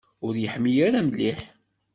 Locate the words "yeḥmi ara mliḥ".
0.43-1.39